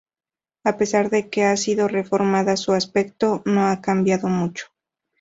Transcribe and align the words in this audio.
A 0.63 0.77
pesar 0.77 1.11
de 1.11 1.29
que 1.29 1.43
ha 1.43 1.55
sido 1.55 1.87
reformada, 1.87 2.57
su 2.57 2.73
aspecto 2.73 3.43
no 3.45 3.67
ha 3.67 3.81
cambiado 3.81 4.29
mucho. 4.29 4.65